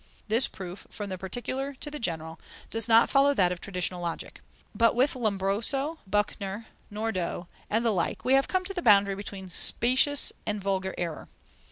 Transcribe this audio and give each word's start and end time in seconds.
This 0.27 0.47
proof, 0.47 0.87
from 0.89 1.11
the 1.11 1.17
particular 1.19 1.73
to 1.75 1.91
the 1.91 1.99
general, 1.99 2.39
does 2.71 2.87
not 2.89 3.07
follow 3.07 3.35
that 3.35 3.51
of 3.51 3.61
traditional 3.61 4.01
Logic. 4.01 4.41
But 4.73 4.95
with 4.95 5.15
Lombroso, 5.15 5.99
Büchner, 6.09 6.65
Nordau, 6.89 7.45
and 7.69 7.85
the 7.85 7.91
like 7.93 8.25
we 8.25 8.33
have 8.33 8.47
come 8.47 8.65
to 8.65 8.73
the 8.73 8.81
boundary 8.81 9.13
between 9.13 9.51
specious 9.51 10.33
and 10.43 10.59
vulgar 10.59 10.95
error. 10.97 11.27